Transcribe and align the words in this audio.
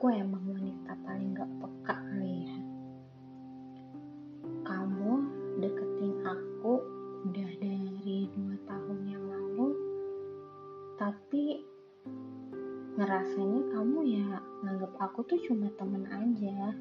aku 0.00 0.16
emang 0.16 0.40
wanita 0.48 0.96
paling 1.04 1.36
gak 1.36 1.52
peka 1.60 1.92
kali 1.92 2.48
ya. 2.48 2.56
Kamu 4.64 5.12
deketin 5.60 6.24
aku 6.24 6.80
udah 7.28 7.50
dari 7.60 8.24
dua 8.32 8.56
tahun 8.64 8.98
yang 9.04 9.20
lalu, 9.28 9.76
tapi 10.96 11.60
ngerasanya 12.96 13.76
kamu 13.76 13.98
ya 14.08 14.40
nganggap 14.64 14.92
aku 15.04 15.20
tuh 15.28 15.36
cuma 15.44 15.68
temen 15.76 16.08
aja. 16.08 16.72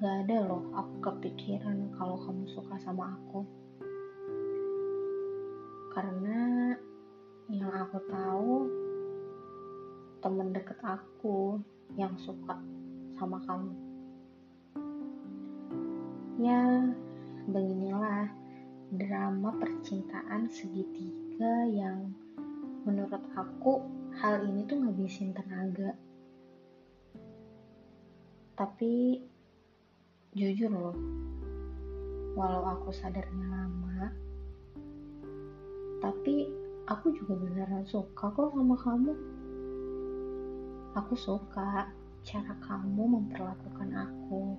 Gak 0.00 0.16
ada 0.24 0.48
loh 0.48 0.64
aku 0.72 0.96
kepikiran 0.96 1.92
kalau 1.92 2.16
kamu 2.24 2.48
suka 2.56 2.80
sama 2.80 3.20
aku. 3.20 3.44
Karena 5.92 6.72
yang 7.52 7.68
aku 7.68 8.00
tahu 8.08 8.80
temen 10.20 10.52
deket 10.52 10.76
aku 10.84 11.60
yang 11.96 12.12
suka 12.20 12.60
sama 13.16 13.40
kamu. 13.48 13.72
Ya 16.40 16.60
beginilah 17.48 18.28
drama 18.96 19.50
percintaan 19.56 20.48
segitiga 20.52 21.68
yang 21.72 22.12
menurut 22.84 23.20
aku 23.36 23.84
hal 24.20 24.44
ini 24.44 24.64
tuh 24.68 24.80
ngabisin 24.80 25.32
tenaga. 25.32 25.96
Tapi 28.56 29.24
jujur 30.36 30.70
loh 30.70 30.94
walau 32.38 32.62
aku 32.62 32.94
sadarnya 32.94 33.46
lama 33.50 34.14
tapi 35.98 36.46
aku 36.86 37.10
juga 37.18 37.34
beneran 37.34 37.82
suka 37.82 38.30
kok 38.30 38.54
sama 38.54 38.78
kamu 38.78 39.12
aku 40.96 41.14
suka 41.18 41.90
cara 42.26 42.54
kamu 42.62 43.02
memperlakukan 43.18 43.90
aku. 43.94 44.56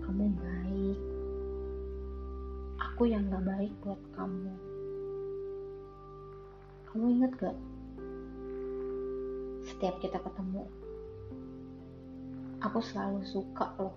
Kamu 0.00 0.24
baik. 0.36 1.00
Aku 2.80 3.08
yang 3.08 3.28
gak 3.28 3.44
baik 3.44 3.72
buat 3.84 4.00
kamu. 4.16 4.54
Kamu 6.90 7.04
inget 7.16 7.32
gak? 7.38 7.56
Setiap 9.68 9.96
kita 10.02 10.18
ketemu 10.20 10.68
aku 12.60 12.76
selalu 12.84 13.24
suka 13.24 13.72
loh 13.80 13.96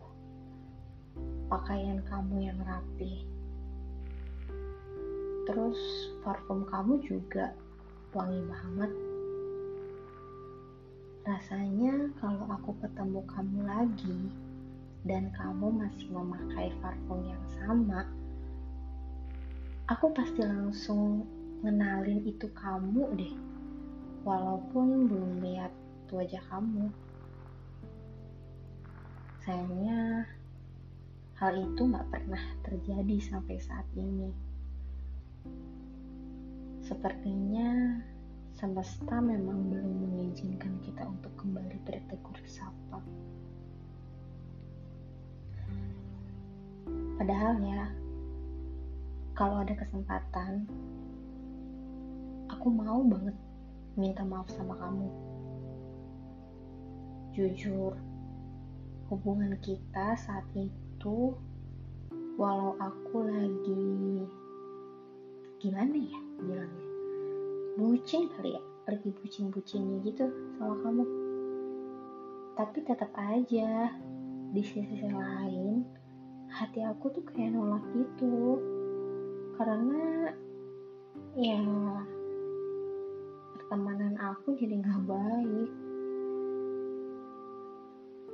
pakaian 1.52 2.00
kamu 2.08 2.48
yang 2.48 2.60
rapi 2.64 3.28
terus 5.44 5.76
parfum 6.24 6.64
kamu 6.64 7.04
juga 7.04 7.52
wangi 8.16 8.40
banget 8.48 8.92
rasanya 11.24 12.12
kalau 12.20 12.44
aku 12.52 12.76
ketemu 12.84 13.20
kamu 13.32 13.60
lagi 13.64 14.20
dan 15.08 15.32
kamu 15.36 15.72
masih 15.72 16.08
memakai 16.12 16.72
parfum 16.84 17.24
yang 17.28 17.46
sama 17.60 18.04
aku 19.88 20.12
pasti 20.16 20.44
langsung 20.44 21.28
ngenalin 21.64 22.24
itu 22.28 22.48
kamu 22.56 23.08
deh 23.16 23.34
walaupun 24.24 25.12
belum 25.12 25.44
lihat 25.44 25.72
wajah 26.14 26.44
kamu. 26.46 26.94
Sayangnya 29.44 30.30
hal 31.42 31.54
itu 31.58 31.82
gak 31.90 32.08
pernah 32.14 32.44
terjadi 32.64 33.18
sampai 33.20 33.58
saat 33.58 33.88
ini. 33.98 34.30
Sepertinya 36.86 38.00
semesta 38.64 39.20
memang 39.20 39.76
belum 39.76 39.92
mengizinkan 40.08 40.80
kita 40.80 41.04
untuk 41.04 41.36
kembali 41.36 41.84
bertegur 41.84 42.40
sapa. 42.48 43.04
Padahal 47.20 47.60
ya, 47.60 47.92
kalau 49.36 49.68
ada 49.68 49.76
kesempatan, 49.76 50.64
aku 52.48 52.72
mau 52.72 53.04
banget 53.04 53.36
minta 54.00 54.24
maaf 54.24 54.48
sama 54.56 54.80
kamu. 54.80 55.12
Jujur, 57.36 58.00
hubungan 59.12 59.60
kita 59.60 60.16
saat 60.16 60.48
itu, 60.56 61.36
walau 62.40 62.80
aku 62.80 63.28
lagi 63.28 64.24
gimana 65.60 66.00
ya 66.00 66.20
bilangnya 66.40 66.93
bucin 67.74 68.30
kali 68.30 68.54
ya? 68.54 68.62
Lagi 68.86 69.10
bucin-bucinnya 69.10 70.04
gitu 70.06 70.26
sama 70.60 70.76
kamu. 70.84 71.04
Tapi 72.54 72.78
tetap 72.86 73.10
aja 73.18 73.90
di 74.54 74.62
sisi 74.62 75.02
lain 75.10 75.82
hati 76.54 76.86
aku 76.86 77.10
tuh 77.10 77.26
kayak 77.26 77.58
nolak 77.58 77.82
gitu. 77.98 78.62
Karena 79.58 80.30
ya 81.34 81.66
pertemanan 83.58 84.14
aku 84.22 84.54
jadi 84.54 84.78
nggak 84.78 85.02
baik. 85.10 85.72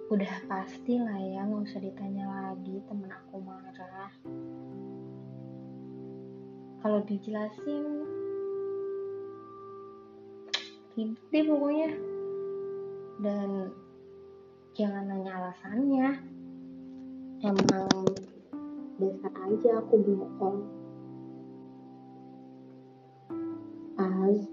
Udah 0.09 0.33
pasti 0.49 0.99
lah 0.99 1.21
ya 1.21 1.45
nggak 1.47 1.63
usah 1.69 1.79
ditanya 1.79 2.25
lagi 2.27 2.81
temen 2.89 3.07
aku 3.07 3.39
marah. 3.39 4.11
Kalau 6.83 6.99
dijelasin 7.07 8.18
ribet 10.99 11.23
deh 11.31 11.43
pokoknya. 11.47 11.89
Dan 13.23 13.49
jangan 14.75 15.03
nanya 15.07 15.31
alasannya. 15.39 16.07
Emang 17.39 18.03
dasar 18.99 19.31
aja 19.47 19.79
aku 19.79 19.95
bohong 20.03 20.59
Az 23.95 24.43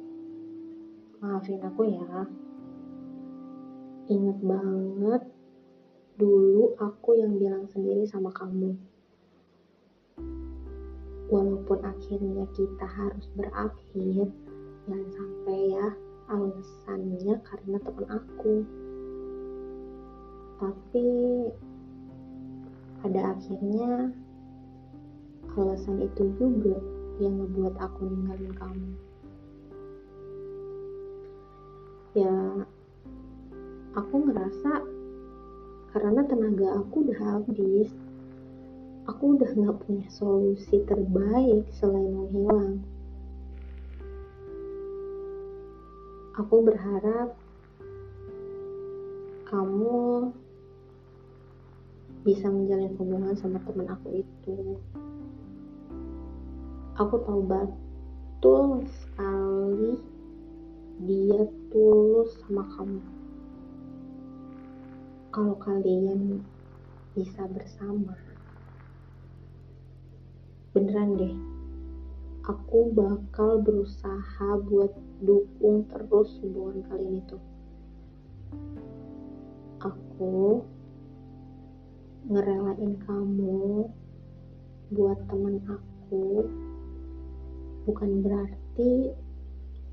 maafin 1.18 1.62
aku 1.66 1.82
ya. 1.90 2.30
Inget 4.06 4.38
banget 4.38 5.22
dulu 6.14 6.78
aku 6.78 7.18
yang 7.18 7.42
bilang 7.42 7.66
sendiri 7.66 8.06
sama 8.06 8.30
kamu. 8.30 8.78
Walaupun 11.26 11.82
akhirnya 11.82 12.46
kita 12.54 12.86
harus 12.86 13.26
berakhir 13.34 14.30
jangan 14.86 15.10
sampai 15.10 15.74
ya 15.74 16.05
alasannya 16.26 17.34
karena 17.46 17.76
teman 17.82 18.06
aku 18.10 18.54
tapi 20.56 21.08
pada 23.02 23.36
akhirnya 23.36 24.10
alasan 25.56 26.04
itu 26.04 26.24
juga 26.36 26.76
yang 27.22 27.40
ngebuat 27.40 27.74
aku 27.80 28.00
ninggalin 28.10 28.52
kamu 28.56 28.92
ya 32.16 32.36
aku 33.96 34.14
ngerasa 34.28 34.72
karena 35.96 36.20
tenaga 36.28 36.68
aku 36.80 37.08
udah 37.08 37.18
habis 37.22 37.88
aku 39.06 39.38
udah 39.38 39.50
gak 39.54 39.78
punya 39.86 40.08
solusi 40.10 40.82
terbaik 40.84 41.64
selain 41.78 42.10
menghilang. 42.10 42.82
Aku 46.36 46.60
berharap 46.60 47.32
kamu 49.48 50.28
bisa 52.28 52.52
menjalin 52.52 52.92
hubungan 53.00 53.32
sama 53.40 53.56
teman 53.64 53.88
aku 53.88 54.20
itu. 54.20 54.76
Aku 57.00 57.24
tahu 57.24 57.40
betul 57.40 58.84
sekali 58.84 59.96
dia 61.08 61.48
tulus 61.72 62.36
sama 62.44 62.68
kamu. 62.76 63.00
Kalau 65.32 65.56
kalian 65.56 66.44
bisa 67.16 67.48
bersama, 67.48 68.12
beneran 70.76 71.16
deh 71.16 71.55
aku 72.46 72.94
bakal 72.94 73.58
berusaha 73.58 74.48
buat 74.70 74.94
dukung 75.18 75.82
terus 75.90 76.38
hubungan 76.38 76.86
kalian 76.86 77.18
itu. 77.18 77.38
Aku 79.82 80.62
ngerelain 82.30 82.94
kamu 83.02 83.90
buat 84.94 85.18
temen 85.26 85.58
aku. 85.66 86.46
Bukan 87.86 88.22
berarti 88.22 89.10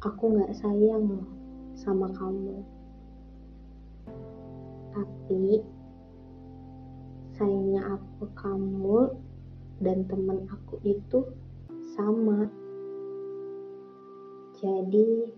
aku 0.05 0.23
gak 0.37 0.53
sayang 0.53 1.09
loh 1.09 1.29
sama 1.73 2.13
kamu. 2.13 2.61
Tapi 4.93 5.65
sayangnya 7.33 7.97
aku 7.97 8.29
kamu 8.37 8.99
dan 9.81 10.05
teman 10.05 10.45
aku 10.53 10.77
itu 10.85 11.33
sama. 11.93 12.49
Jadi, 14.57 15.29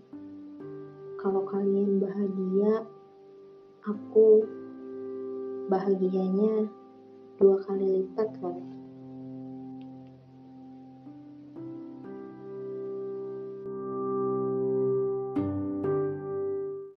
kalau 1.20 1.44
kalian 1.44 2.00
bahagia, 2.00 2.84
aku 3.84 4.44
bahagianya 5.68 6.64
dua 7.36 7.56
kali 7.66 8.04
lipat 8.04 8.30
loh. 8.40 8.75